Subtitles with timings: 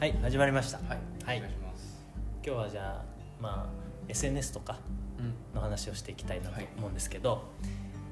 [0.00, 0.88] はい始まりましたはい、
[1.24, 2.06] はいお願いします。
[2.46, 3.04] 今日はじゃあ
[3.40, 3.72] まあ
[4.08, 4.78] SNS とか
[5.18, 7.42] うん、の話をしていきたいなとはい思うんですけど、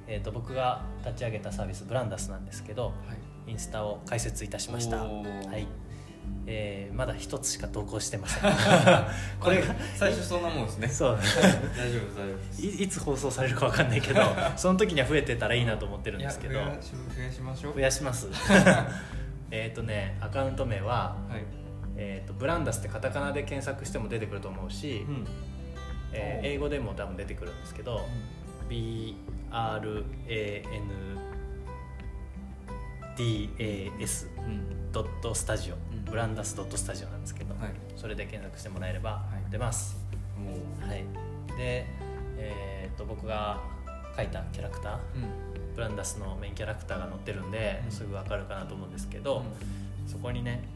[0.09, 2.91] えー、と僕が立ち上げたサービスブランダスなんですけどは
[3.47, 3.51] い。
[3.53, 5.04] インスタを開設いたしましたは
[5.57, 5.69] い、
[6.47, 8.43] えーまだ一つしか投稿してません
[9.39, 10.89] これが 最初そんなもんですね。
[10.89, 12.62] そう大丈夫大丈夫。
[12.62, 14.22] い いつ放送されるかわかんないけど
[14.57, 17.75] その時には増えてたらいいなと思ってるんですけどいや増やし増やしましょう。
[17.75, 18.29] 増やします
[19.53, 21.66] えっとねアカウント名は、はい。
[21.97, 25.27] えー、とブランダスってカタカナで検索しても出てくると思うし、ん。
[26.13, 28.07] えー英語でも多分出てくるんですけど、
[34.39, 34.93] うん。
[34.93, 37.73] ドットスタジオ、んブランダスドットスタジオなんですけど、はい。
[37.97, 39.97] それで検索してもらえればはい出ます、
[40.39, 40.89] もう。
[40.89, 41.05] はい
[41.59, 41.87] で、
[42.39, 43.61] えー、と僕が
[44.17, 45.75] 書いたキャラクターうん。
[45.75, 49.43] ブランダスのメインキャラクターが載ってるんで、うんすぐ分かるかなと思うんですけど、
[50.07, 50.76] そこにね、う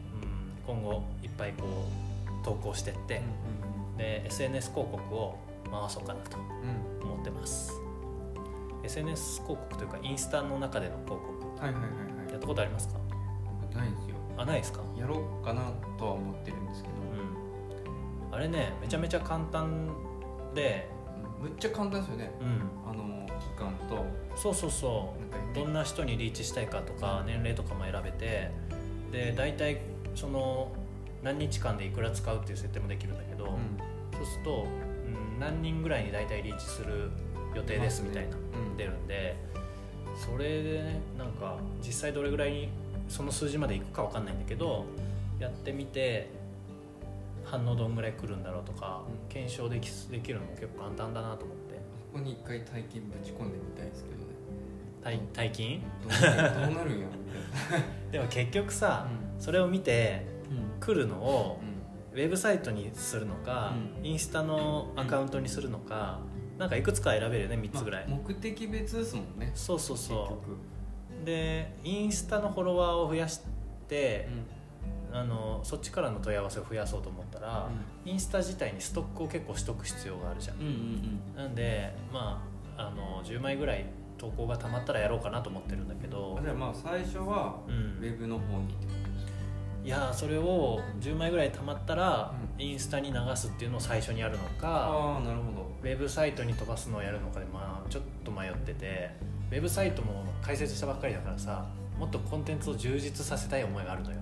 [0.65, 3.21] 今後いっぱいこう投稿してって、
[3.97, 5.37] で SNS 広告を
[5.69, 7.01] 回そうかなとうん。
[7.03, 7.11] うん。
[7.13, 7.73] 思ってます。
[8.83, 11.63] SNS 広告というかインスタの中での広告。
[11.63, 11.87] はいはいは
[12.29, 12.95] いやったことありますか？
[12.95, 13.03] は
[13.73, 13.75] い。
[13.77, 14.15] ないんですよ。
[14.37, 14.81] あないですか？
[14.97, 16.95] やろうかなとは思ってるんですけど。
[16.95, 18.35] うん。
[18.35, 19.89] あれねめちゃめちゃ簡単
[20.55, 20.89] で。
[21.39, 22.31] むっちゃ簡単ですよね。
[22.39, 22.61] うん。
[22.89, 24.05] あの期間と。
[24.35, 25.13] そうそうそ
[25.53, 25.55] う。
[25.55, 28.51] どんな人にリーチしたいかとか年齢とかも選べて。
[29.11, 29.81] で大体
[30.15, 30.71] その
[31.23, 33.91] 何日間でいくら使うっていう設定もできるんだけど、うん。
[34.17, 37.09] そうすると、うん、何人ぐらいに大体リーチする
[37.55, 39.35] 予定ですみたいなうん出るんで
[40.15, 42.69] それでねなんか実際どれぐらいに
[43.09, 44.85] その数字までいくかわかんないんだけど
[45.39, 46.29] やってみて
[47.43, 51.81] 反応どんぐらい来るんだろうとか、うん検証できできるのも結構簡単だなと思ってこ
[52.15, 54.23] こに一回体験ぶち込んでみたいですけどね。
[55.03, 55.81] 大大金？
[56.03, 57.07] どうなるどうなるんや。
[58.11, 59.07] でも結局さ、
[59.39, 60.25] それを見て
[60.79, 61.59] 来るのを
[62.13, 64.05] ウェブサイトにするのか、うん。
[64.05, 66.19] インスタのアカウントにするのか、
[66.57, 69.51] なんかいくつか選べるよね3つぐらい、まあ目的別ですもんね。
[69.55, 70.51] そうそう結そ局。
[71.23, 73.41] うでインスタのフォロワーを増やし
[73.87, 74.27] て、
[75.11, 77.69] あのそっちからの問い合わせを増やそうと思ったら、
[78.05, 81.35] インスタ自体にストックを結構しとく必要があるじゃん、うんうんうん。
[81.35, 82.41] なんでま
[82.77, 83.85] ああの10枚ぐらい
[84.21, 86.37] 投稿がたまったらやろうかなと思ってるんだけど。
[86.43, 89.31] じゃあまあ最初はうウんェブの方にってことです
[89.83, 95.71] いやーそれを10枚ぐらいたまったら、うインスタに流すっていうのを最初にやるのかああなるほど。
[95.81, 99.09] ウェブサイトに飛ばすのをやるのかでまあちょっと迷ってて。
[99.51, 101.65] ウェブサイトも開設したばっかりだからさ
[101.99, 104.17] もっとコンテンツを充実させたい思いがあるのよ。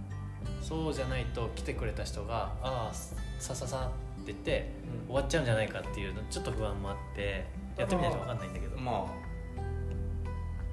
[0.61, 2.93] そうじゃないと来てくれた人が「ああ
[3.39, 4.71] さささ」って言って
[5.07, 7.45] 終わっちゃうんじゃないかっていうのちょっと不安もあって
[7.77, 8.77] やってみないと分かんないんだけど。
[8.77, 9.28] まあ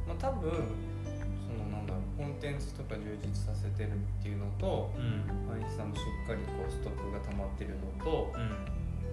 [0.07, 5.53] まあ多分そのなんだろうコンテンツとか充実させてるっていうのとうん。
[5.53, 8.49] アインスタもしっかりこうストックが溜まってるのとうん。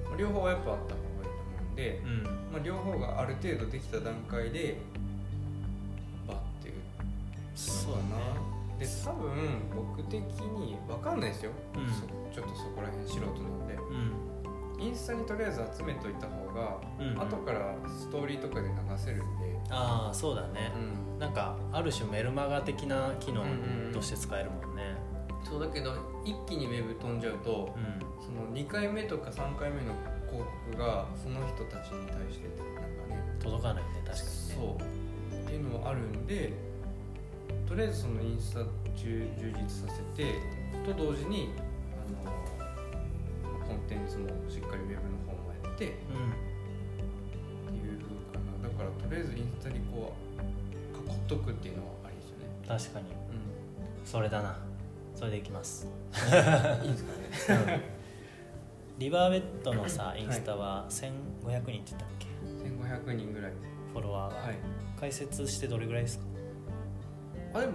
[0.10, 2.24] まあ両方やっぱあった方がいいと思うんで、うん。
[2.24, 4.78] まあ、両方がある程度できた段階で
[6.28, 6.76] バッていう
[7.56, 8.54] そなね。
[8.80, 9.32] で多分
[9.76, 11.90] 僕的に分かんないですよ、うん。
[11.90, 12.02] そ
[12.34, 13.74] ちょっとそこら辺素人なんで。
[13.76, 14.33] うん
[14.80, 19.26] インスタにとりあえず集めといた方が、うん後からストーリーとかで流せるんで、
[19.70, 21.20] ああそうだね、うん。
[21.20, 24.96] なんかある種メルマガ的な機能うんうんうんとして使えるもんね。
[25.44, 25.94] そうだけど
[26.26, 28.24] 一気にウェブ飛んじゃうとうん。
[28.24, 29.94] その2回目とか3回目の
[30.30, 34.56] 広告がその人たちに対してなんかね届かないね確かにね。
[34.56, 35.44] そう。
[35.44, 36.54] っていうのもあるんで
[37.68, 38.60] とりあえずそのインスタ
[38.96, 40.34] 充充実させて
[40.86, 41.50] と同時に
[42.26, 42.32] あの
[43.74, 46.14] コンテンツもしっかりウェブの方もやってってう
[47.74, 48.70] んいう風かな。
[48.70, 52.46] だからとりあえずインスタにこう囲っとくっていうのはありですよね。
[52.68, 53.06] 確かに。
[54.06, 54.58] それだな。
[55.16, 55.88] それでいきます。
[55.88, 55.90] う
[56.84, 57.06] んいいです
[57.48, 57.82] かね。
[59.00, 62.28] リバーベッドのさインスタは1500人って言ったっけ
[63.12, 63.52] ？1500人ぐらい。
[63.92, 64.56] フォロワーが、はい。
[65.00, 66.26] 開設してどれぐらいですか？
[67.56, 67.74] あでも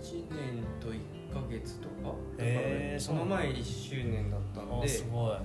[0.00, 1.00] 1年と1
[1.32, 1.94] ヶ月とか。
[2.04, 5.36] だからへーその前1周年だったんあですごい。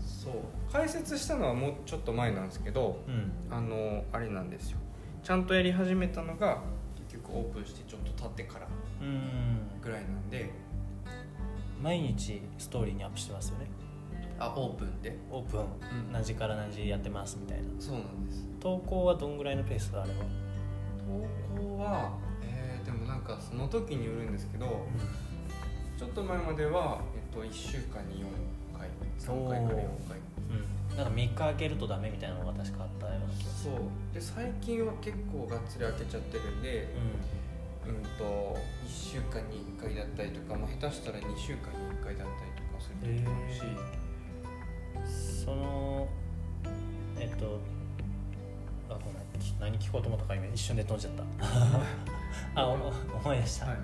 [0.00, 0.72] そう。
[0.72, 3.32] 開設したのはもうちょっと前なんですけどうん。
[3.50, 4.78] あのあれなんですよ。
[5.22, 6.62] ちゃんとやり始めたのが
[7.08, 8.66] 結局オープンしてちょっと経ってから
[9.00, 9.60] うん。
[9.82, 10.50] ぐらいなんで。
[11.82, 13.66] 毎日ストーリーにアップしてますよね。
[14.38, 15.16] あオープンで？
[15.30, 15.64] オープン、ん。
[16.12, 17.64] 何時から何時やってますみたいな。
[17.78, 18.46] そうなんです。
[18.60, 20.16] 投稿はどんぐらいのペースだあれは
[21.56, 22.18] 投稿は
[23.36, 24.86] かその時によるんですけど
[25.98, 28.88] ちょっと前までは、えっと、1週間に4回
[29.18, 30.18] 3回から4回。
[30.50, 30.96] うん。
[30.96, 33.74] なんか3日開けるとダメみたいなのが確かあったような気がすそう。
[34.14, 38.56] で最近は結構がっつり開けちゃってるんでるうんと
[38.86, 46.08] 1週間に1回だったりとか、まあ、下手したら2週間に1回だったりとかする時もあるし、その
[47.18, 47.60] えっと
[48.88, 49.30] あごめん。
[49.38, 51.24] き何聞こうと思ったか今一瞬で飛んじゃった
[52.54, 53.76] あお思い出した、はい。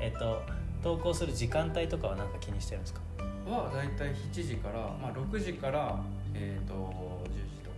[0.00, 0.42] えっと
[0.82, 3.00] 投稿する時間帯とかは何か気にしてるんですか？
[3.46, 5.98] はだいたい7時から、まあ、6時から、
[6.34, 7.70] えー、と10時と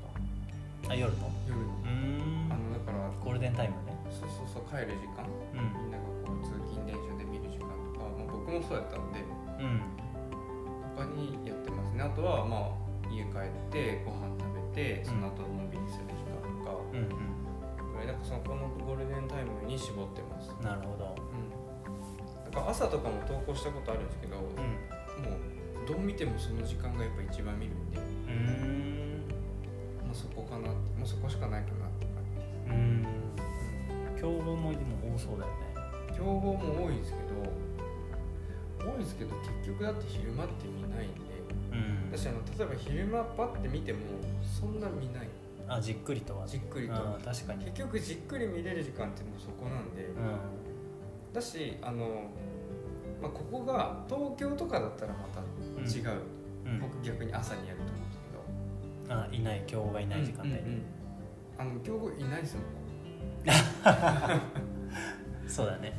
[0.87, 0.93] か。
[0.93, 1.31] あ夜の？
[1.49, 1.63] 夜の。
[1.65, 2.53] うーん。
[2.53, 3.97] あのだからゴールデンタイムね。
[4.11, 5.25] そうそうそう帰る時間。
[5.55, 5.83] うん。
[5.83, 9.19] みんながこう通勤電車で見る時間とか、まあ、僕もそうやったんで。
[9.59, 9.81] うん。
[10.95, 12.03] 他にやってますね。
[12.05, 14.47] あとはまあ家帰ってご飯食
[14.77, 16.77] べてその後のんびりする時間とか。
[16.93, 17.17] うんぐら
[18.03, 21.15] いなんかそのこのゴールデンタイムに絞ってます、うんなるほど。
[21.15, 25.85] うん、だから朝とかも投稿したことあるんですけど、もうん。
[25.85, 27.99] うどう見てもその時間がやっぱ一番見るんで。
[27.99, 30.07] うーん。
[30.07, 32.53] もうそこかなってもうそこしかないかなって感じです。
[32.67, 33.07] うーん。
[34.21, 36.17] 競合もでも多そうだよね。
[36.17, 41.21] 競合も多いですけど多いですけど結局だって昼間って見ないんで。
[41.73, 42.11] うん。
[42.13, 43.99] 私あの例えば昼間パッて見ても
[44.43, 45.29] そんな見ない
[45.69, 46.47] あじっくりとは。
[46.47, 46.94] じっくりと。
[47.25, 47.64] 確かに。
[47.67, 50.14] 結局じっくり見れる時間ってもうそこなんで、う
[51.35, 52.25] だしあの、
[53.23, 55.44] まあ、ここが東京とかだったらまた違
[56.03, 56.09] う、
[56.69, 56.73] ん。
[56.73, 56.81] うん。
[56.81, 58.19] 僕逆に朝にやると思うんです
[59.06, 59.14] けど。
[59.20, 60.82] あいない競合がいない時間帯に、うんうんうん。
[61.59, 62.65] あの競合いないですもん
[65.49, 65.93] そうだね。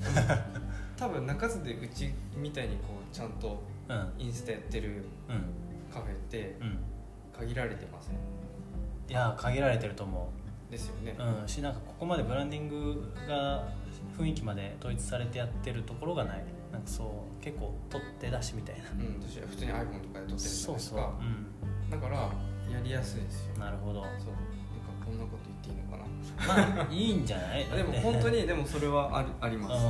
[0.98, 3.98] 多分中津でうちみたいにこうちゃんとうん。
[3.98, 5.04] うんインスタやってる
[5.94, 6.80] カフェってうん。
[7.38, 8.16] 限られてません？
[9.10, 10.30] いや限られてると思
[10.72, 11.48] ですよね、ううん。
[11.48, 13.68] しなんかここまでブランディングが
[14.18, 16.44] 雰囲気まで統一されてやってるところがない。
[16.72, 17.04] なんかそ
[17.40, 18.90] う結構取って出しみたいな。
[18.90, 22.30] うん、私は普通に iPhone とかで撮ってるじゃないそうそう、ですかうん、だからや
[22.84, 23.58] りやすいですよ。
[23.60, 24.02] なるほど。
[24.02, 24.08] そう。
[24.08, 24.30] なんか
[25.06, 25.98] こんなこと言っていいのか
[26.68, 26.74] な。
[26.74, 27.66] まあいいんじゃない？
[27.70, 29.74] でも本当に でもそれはあるあります。
[29.74, 29.84] うそう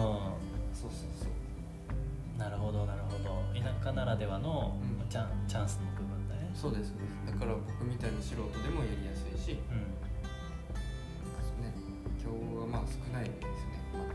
[0.74, 0.92] そう
[1.24, 2.36] そう。
[2.36, 3.42] んなるほどなるほど。
[3.58, 5.10] 田舎ならではのうん。
[5.10, 6.13] チャンチャンスの部分
[6.54, 6.98] そうですね。
[7.26, 9.60] だから僕みたいな素人でもやりやすいし。
[9.70, 9.78] うん。
[11.62, 11.74] ね。
[12.24, 13.48] 競合がまあ少ないですね。
[13.94, 14.06] まだ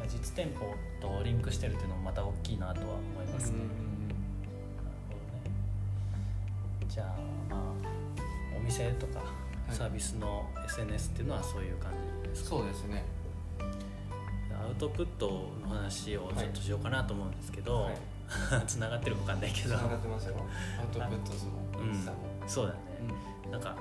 [0.00, 3.74] ま実店舗とリンクしてるっていうのもまた大きいなとは思いますね、なるほ
[6.78, 6.88] どね。
[6.88, 7.06] じゃあ
[7.50, 7.60] まあ
[8.56, 9.20] お店とか
[9.70, 11.90] いサービスの SNS っていうのはそういう感
[12.22, 13.04] じですか、そうですね。
[14.62, 17.96] アウトプットの話をちょっとしようかなと思うんですけど、はい
[18.66, 19.76] つながってるか分かんないけど。
[19.76, 20.36] つながってますよ。
[20.80, 22.48] アウトプットズもうん。
[22.48, 22.78] そうだね、
[23.50, 23.76] なんか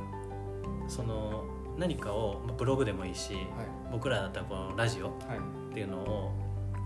[0.88, 1.44] その
[1.77, 3.44] 何かをまあブログでもいいし、はい。
[3.91, 5.73] 僕らだったらこのラジオっはい。
[5.73, 6.31] ていうのを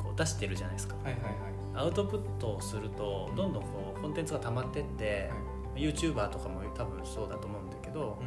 [0.02, 0.96] こう出してるじゃないですか。
[0.96, 1.34] はいはいはい。
[1.76, 5.30] アウトプットをするとどんどんこうコンテンツが溜まってって、
[5.76, 8.18] YouTuber とかも多分そうだと思うんだけど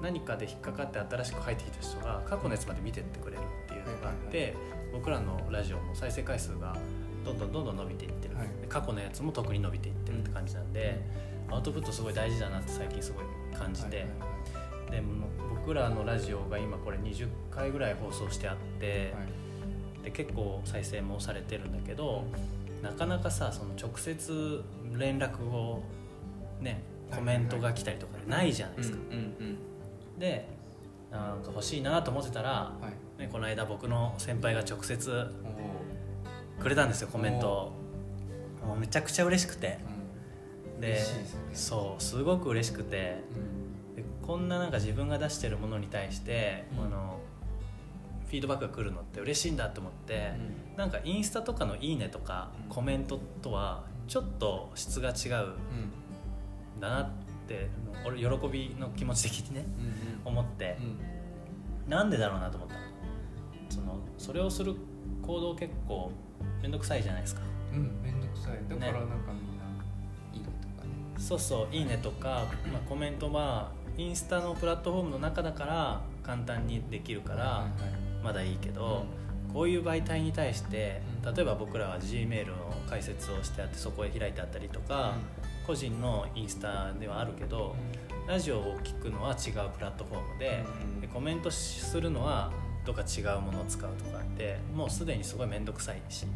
[0.00, 4.54] 何かで引っかかって新しく入ってきた人が過去のやつまで見てってくれるっていうのがあって、
[4.92, 6.76] 僕らのラジオも再生回数が
[7.24, 11.00] どんどんどんどん伸びていってる、はいで過去のやつも特に伸びていってるって感じなんで、
[11.50, 13.24] アウトプットすごい大事だなって最近すごい
[13.56, 14.10] 感じて、はいはい
[14.90, 15.26] でも
[15.64, 20.04] 僕らのラジオが今これ20回ぐらい放送してあって、はい。
[20.04, 22.24] で結構再生もされてるんだけど
[22.82, 24.62] なかなかさその直接
[24.92, 25.82] 連絡を
[26.60, 29.58] ねコメントが来たりとかでないじゃないですか、うんうん
[30.18, 30.46] で
[31.10, 33.20] なんか欲しいなと思ってたら、うんはい。
[33.22, 35.26] ね、この間僕の先輩が直接
[36.60, 37.48] くれたんですよコメント。
[37.48, 37.72] を
[38.66, 39.78] もうめちゃくちゃ嬉しくて。
[40.74, 40.80] うん。
[40.80, 40.98] でね。
[41.52, 43.22] そうすごく嬉しくて。
[43.34, 43.38] う
[43.92, 43.96] ん。
[43.96, 46.86] でこんななんか自分が出してるものに対して、うん。
[46.86, 47.20] あの
[48.26, 50.32] フィードバックが来るのって嬉しいんだと思って、
[50.76, 52.68] なんかインスタとかの「いいね」とかうん。
[52.68, 55.52] コメントとはちょっと質が違うんう
[56.78, 57.10] んだなっ
[57.46, 57.68] て
[58.04, 59.66] 俺喜びの気持ち的にね
[60.24, 60.32] うん。
[60.32, 60.78] 思って。
[60.80, 60.82] う
[61.88, 61.90] ん。
[61.90, 62.80] なんでだろうなと思ったの？
[63.68, 64.74] そのそれをする
[65.26, 66.10] 行動結構
[66.62, 67.40] 面倒くさいじゃないですか。
[67.72, 68.58] うんめんどくさい。
[68.68, 69.64] だからなんかみんな
[70.32, 70.90] いいねとかね。
[71.18, 77.66] そうそう「いいね」とか、まあ、コメントはインスタのプラットフォームの中だから簡単にできるから
[78.22, 79.04] まだいいけど、
[79.52, 81.34] こういう媒体に対してうん。
[81.34, 85.14] 例えば僕らは G メールの解説をしてあってそこへ開いてあったりとか、
[85.66, 87.74] 個人のインスタではあるけど、
[88.26, 91.00] ラジオを聞くのは違うプラットフォームで,、うん。
[91.00, 92.50] でコメントするのは
[92.84, 96.26] どっか違うものを使うとかってもうすでにすごい面倒くさいし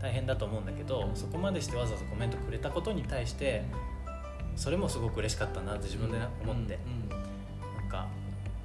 [0.00, 3.64] 大変だと思うんだけどそこまでしてわざわざコメントくれたことに対して
[4.54, 6.78] それもすごく嬉しかったなって自分で思って、
[7.80, 8.08] なんか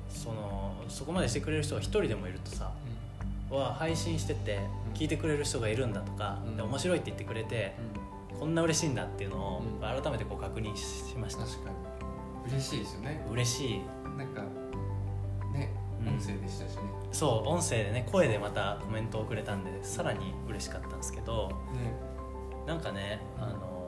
[0.09, 2.71] そのそこまでしてくれる人が一人でもいるとさ
[3.49, 4.93] は配信しててうん。
[4.93, 6.57] 聞いてくれる人がいるんだとか、うん。
[6.57, 7.75] で面白いって言ってくれて
[8.39, 9.79] こんな嬉しいんだっていうのをうん。
[9.79, 12.51] 改めてこう確認しました、確かに。
[12.51, 13.25] 嬉しいですよね。
[13.31, 13.81] 嬉しい。
[14.17, 14.43] なんか
[16.07, 16.81] 音声でしたしね。
[17.11, 21.93] そう音声でね声でまたコメントをくれたんでさらに嬉しかったんですけどね。
[22.67, 23.81] なんかねあの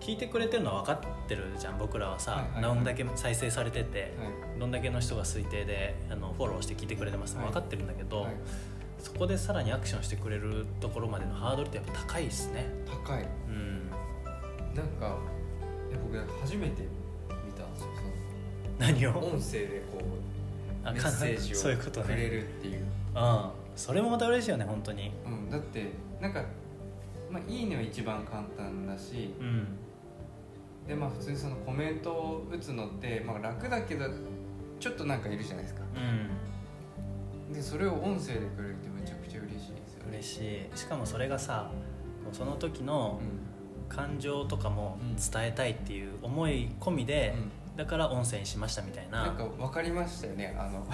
[0.00, 0.92] 聞いてくれてるのは分か
[1.24, 2.62] ってるじゃん僕らはさ、はいはいはい。
[2.62, 4.58] どんだけ再生されてて、はい。
[4.60, 7.48] どんだけの人が推定であのフォローして聞いてくれてますのはい。
[7.50, 8.32] 分かってるんだけど、はい。
[8.98, 12.66] そこでさらにアクションしてくれるところまでのハードルってやっぱ高いですね。
[12.86, 13.26] 高い。
[13.48, 13.90] うん。
[14.74, 15.16] なんか
[15.88, 16.82] いや僕初めて
[17.46, 17.88] 見たんですよ
[18.78, 19.10] 何を？
[19.18, 20.02] 音声でこうあ
[20.92, 22.80] メッセージそういうことをくれねるっていう。
[23.14, 23.50] うん。
[23.76, 25.12] それもまた嬉しいよね本当に。
[25.24, 26.42] うん、だってなんか、
[27.30, 29.34] まあ、いいねは一番簡単だし。
[29.40, 29.66] うん。
[30.86, 34.06] でまあ普通にそのコメントを打つのって、まあ、楽だけど
[34.80, 35.82] ちょっとなんかいるじゃないですか。
[37.48, 37.52] うん。
[37.52, 40.18] でそれを音声でくれるってめちゃくちゃ嬉しいですよね。
[40.18, 40.78] 嬉しい。
[40.78, 41.70] しかもそれがさ
[42.32, 47.34] その時のう感情とかもうん伝えたいっていう思い込みで、
[47.78, 49.26] だから音声にしましたみたいな。
[49.26, 50.84] なんか分かりましたよねあの。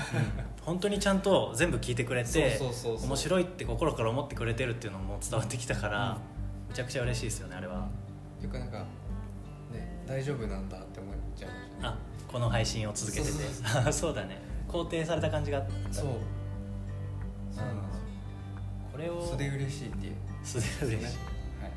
[0.61, 3.07] 本当にちゃんと全部聞いてくれてそうそうそうそう。
[3.07, 6.19] 面白いって心から思ってくれてるっていうのも伝わってきたから、
[6.69, 7.89] めちゃくちゃ嬉しいですよねあれは、
[8.37, 8.79] っていうかなんか
[9.73, 11.79] ね大丈夫なんだって思っちゃいましたね。
[11.85, 11.99] あ
[12.31, 13.33] この配信を続けてて。
[13.33, 14.37] そう そうだね。
[14.69, 15.73] 肯定された感じがあった。
[15.95, 16.07] そう。
[17.51, 17.77] そうなん
[18.93, 20.15] これをですよ素で嬉しいっていう。
[20.45, 21.17] 素で嬉しい。
[21.17, 21.73] はい。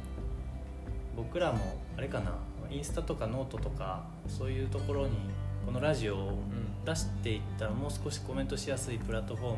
[1.15, 2.33] 僕らもあれかな
[2.69, 5.17] インスタとかノートとかそういうところに
[5.65, 6.39] このラジオを
[6.85, 9.57] 出していったらもう少しコメントしやすいプラットフォー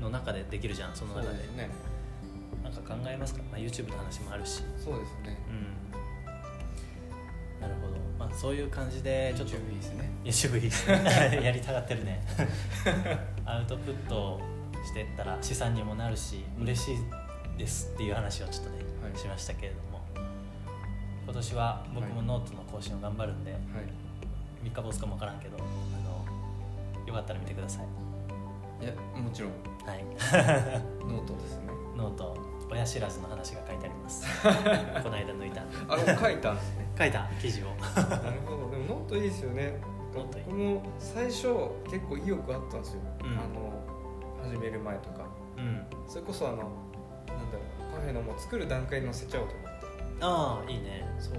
[0.00, 1.38] の中でできるじゃんその中で。
[1.56, 1.70] ね。
[2.62, 4.62] なんか考えますか、まあ、YouTube の話もあるし。
[4.82, 5.38] そうですね。
[5.50, 5.52] う
[7.58, 7.60] ん。
[7.60, 9.56] なるほど、まあ、そういう感じでちょっと。
[9.56, 10.10] YouTube いいですね。
[10.24, 11.40] YouTube いいですね。
[11.42, 12.22] やりたがってるね。
[13.44, 14.40] アウトプット
[14.84, 16.98] してったら資産にもなるし嬉しい
[17.58, 19.18] ですっていう話をちょっとね、はい。
[19.18, 19.95] しましたけれども
[21.26, 23.60] 今年は僕もノートの更新を頑張るんで、はい。
[24.62, 25.60] 三日坊主かもわからんけどあ
[27.02, 28.84] のよかったら見てください。
[28.84, 29.50] いやもちろん。
[29.84, 30.04] はい。
[31.04, 31.72] ノートですね。
[31.96, 32.36] ノート
[32.70, 34.24] 親知らずの話が書いてあります。
[35.02, 36.86] この間抜いたあれも書いたんですね。
[36.96, 37.66] 書いた記事を。
[37.66, 38.70] なるほど。
[38.70, 39.80] でもノートいいですよね。
[40.14, 40.44] ノートいい。
[40.46, 41.48] 僕も最初
[41.90, 43.26] 結構意欲あったんですよ、うん。
[43.32, 45.26] あの始める前とか。
[45.56, 45.84] うん。
[46.06, 49.65] それこそあのなんだろうカフェのもう作る段階に載せちゃおうと思って
[50.20, 51.06] ああいいね。
[51.18, 51.34] そう。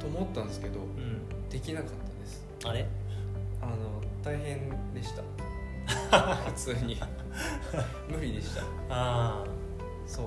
[0.00, 1.48] と思ったんですけどうん。
[1.48, 2.44] できなかったです。
[2.64, 2.86] あれ？
[3.60, 5.22] あの大変でした。
[6.46, 7.00] 普通に。
[8.08, 8.62] 無理でした。
[8.90, 9.44] あ
[10.06, 10.26] そう、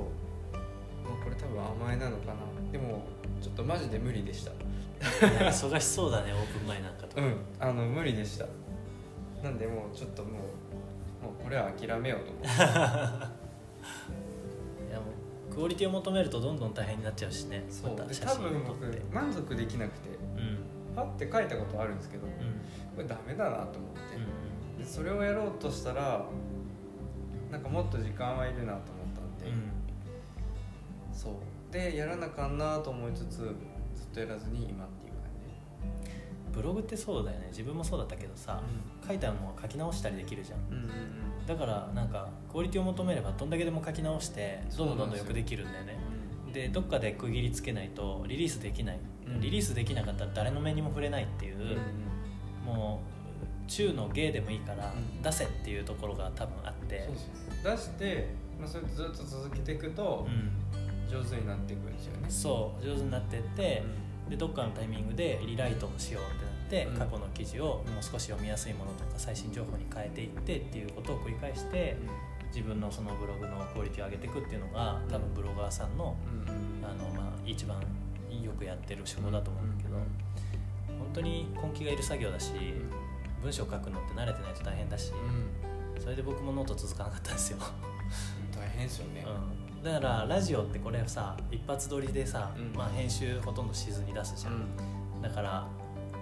[1.04, 2.72] まあ、これ多分甘えなのかな。
[2.72, 3.04] でも
[3.42, 4.52] ちょっとマジで無理でした。
[5.00, 7.16] 忙しそうだね オープン前なんかと。
[7.18, 7.38] か、うん。
[7.60, 8.46] あの無理でした。
[9.44, 10.34] なんでもうちょっともう
[11.26, 12.50] もうこれは諦めようと思って
[15.56, 17.64] クオリティを求めるとどんどん大変になっちゃうしね。
[17.70, 17.96] そう。
[17.96, 20.60] でま多分僕満足できなくてうん。
[20.94, 22.34] パッて書いたことあるんですけどうん。
[22.34, 23.80] これダメだなと思って、
[24.78, 26.26] うでそれをやろうとしたら
[27.52, 29.72] なんかもっと時間はいるなと思ったんで、んうん。
[31.14, 31.34] そう。
[31.72, 33.54] でやらなあかんなと思いつつずっ
[34.14, 35.30] とやらずに今っていう感
[36.56, 37.48] ブログってそうだよね。
[37.50, 38.62] 自分もそうだったけどさ、
[39.06, 40.60] 書いたものを書き直したりできるじゃん。
[40.70, 40.90] じうんうん。
[41.46, 45.98] だからなんかクオリティを求めればどんだけでも書き直してどんどんどんどんよくできるんだよね。
[46.54, 49.42] でどっかで区切りつけないとリリースできない、うん。
[49.42, 52.76] リリースできなかったら誰の目にも触れないっていう、うんうん。
[52.76, 53.02] も
[53.68, 55.22] う中の芸でもいいからうん。
[55.22, 57.06] 出せっていうところが多分あって。
[57.08, 57.16] そう
[57.64, 60.66] そう出して、まあ、それずっと続けていくとうん。
[61.08, 63.84] 上手になっていくんですよね、そう上手になってって、
[64.30, 66.98] でどっかのタイミングでリライトをしようってなって、うん。
[66.98, 71.98] 過去の記事をもう少し読みやすいものとか最新情報に変えていってっていうことを繰り返して
[72.54, 76.16] 自分のそのブログのクオリティを上げていくっていうのが多分ブロガーさんの
[76.84, 77.82] あの、まあ、一番
[78.44, 79.96] よくやってる手法だと思うんだけど、
[80.88, 82.52] 本当に根気がいる作業だし、
[83.42, 86.02] 文章を書くのって慣れてないと大変だし、うん。
[86.02, 87.58] それで僕もノート続かなかったんですよ、
[88.56, 92.76] 大変ですよね、うん、だからラジオってこれさ一発撮りでさ、うん。
[92.76, 95.68] まあ、編集ほとんどしずに出すじゃん、だから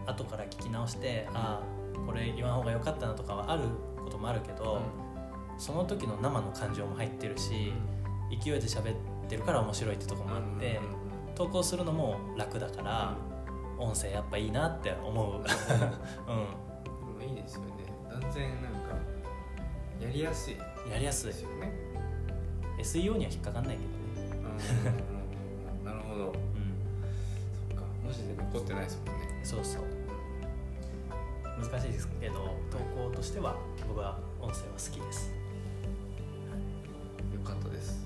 [0.06, 3.64] 後から聞き直して、ああこれ言わん方が良かったなとかはある
[4.04, 4.82] こともあるけど、
[5.58, 7.72] その時の生の感情も入ってるし、
[8.44, 8.96] 勢いで喋っ
[9.30, 10.82] てるから面白いってとこもあって、
[11.34, 13.16] 投稿するのも楽だから、
[13.80, 17.72] 音声やっぱいいなって思う、うん、でもいいですよね。
[18.10, 18.96] 断然なんか
[20.02, 20.58] やりやすい。
[20.92, 21.28] やりやすい。
[21.28, 21.72] ですよね
[22.80, 24.44] SEO には引っかかんないけどね、
[25.82, 26.26] うんなるほど。
[26.26, 27.84] うん、そっか。
[28.04, 29.40] 文字で残ってないですもんね。
[29.44, 29.84] そうそう。
[31.60, 32.34] 難しいですけど
[32.72, 33.56] 投稿としては
[33.88, 35.32] 僕は音声は好きです。
[37.34, 38.06] よかったです。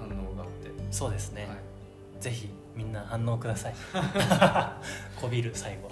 [0.00, 0.70] あの反応があって。
[0.90, 2.22] そうですね、はい。
[2.22, 3.74] ぜひみんな反応ください。
[5.20, 5.90] こびる最後。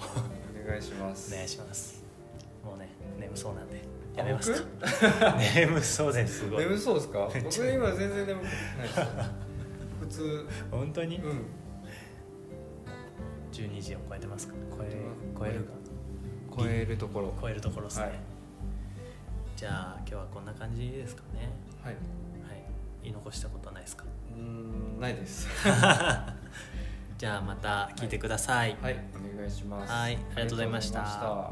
[0.65, 1.33] お願いします。
[1.33, 2.03] お願いします。
[2.63, 3.81] もうね眠そうなんで
[4.19, 6.65] ややめますか 眠そうですすごい。
[6.65, 7.19] 眠そうですか？
[7.27, 7.35] 僕
[7.67, 8.99] 今全然眠くないです。
[8.99, 9.05] よ
[10.01, 10.47] 普通。
[10.71, 11.17] 本当に？
[11.17, 11.45] うん。
[13.51, 14.53] 12時を超えてますか？
[14.77, 14.95] 超え
[15.37, 15.71] 超えるか？
[16.57, 17.33] 超えるところ。
[17.41, 18.19] 超えるところですね、はい。
[19.55, 21.49] じゃあ今日はこんな感じですかね。
[21.83, 21.93] はい。
[21.93, 22.03] はい。
[23.03, 24.05] 言い残したことはないですか？
[24.35, 25.47] うーんないです。
[27.17, 28.97] じゃあまた聞いてください、はい。
[29.35, 29.91] お願いします。
[29.91, 30.15] はい。
[30.15, 31.51] ありがとうございました